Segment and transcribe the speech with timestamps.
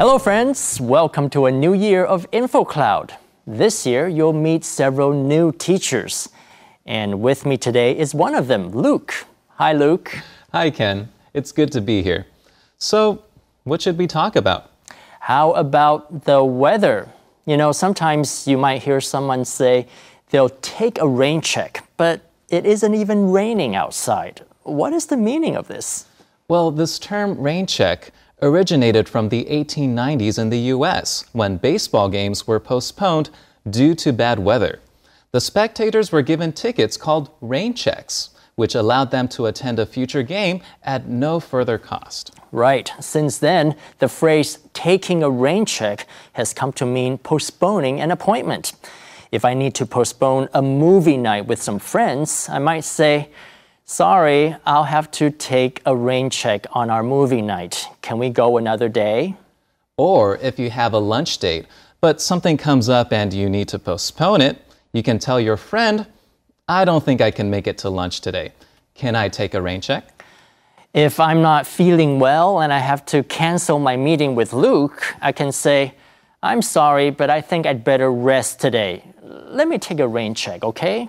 [0.00, 0.80] Hello, friends.
[0.80, 3.10] Welcome to a new year of InfoCloud.
[3.46, 6.30] This year, you'll meet several new teachers.
[6.86, 9.26] And with me today is one of them, Luke.
[9.56, 10.16] Hi, Luke.
[10.52, 11.10] Hi, Ken.
[11.34, 12.24] It's good to be here.
[12.78, 13.24] So,
[13.64, 14.70] what should we talk about?
[15.20, 17.06] How about the weather?
[17.44, 19.86] You know, sometimes you might hear someone say
[20.30, 24.46] they'll take a rain check, but it isn't even raining outside.
[24.62, 26.06] What is the meaning of this?
[26.48, 28.12] Well, this term rain check
[28.42, 33.30] originated from the 1890s in the US when baseball games were postponed
[33.68, 34.80] due to bad weather.
[35.32, 40.22] The spectators were given tickets called rain checks, which allowed them to attend a future
[40.22, 42.32] game at no further cost.
[42.52, 42.92] Right.
[43.00, 48.72] Since then, the phrase taking a rain check has come to mean postponing an appointment.
[49.30, 53.28] If I need to postpone a movie night with some friends, I might say,
[53.84, 57.86] Sorry, I'll have to take a rain check on our movie night.
[58.02, 59.34] Can we go another day?
[59.96, 61.66] Or if you have a lunch date,
[62.00, 66.06] but something comes up and you need to postpone it, you can tell your friend,
[66.68, 68.52] I don't think I can make it to lunch today.
[68.94, 70.24] Can I take a rain check?
[70.94, 75.32] If I'm not feeling well and I have to cancel my meeting with Luke, I
[75.32, 75.94] can say,
[76.42, 79.04] I'm sorry, but I think I'd better rest today.
[79.22, 81.08] Let me take a rain check, okay?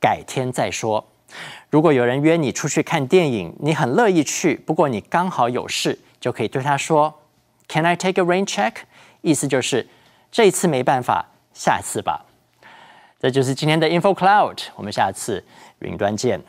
[0.00, 1.06] 改天再说。
[1.68, 7.22] 如果有人约你出去看电影，你很乐意去，不过你刚好有事，就可以对他说
[7.68, 8.72] ：“Can I take a rain check？”
[9.20, 9.86] 意思就是
[10.32, 12.24] 这一次没办法，下次吧。
[13.20, 15.44] 这就是今天的 Info Cloud，我们下次
[15.80, 16.40] 云端见。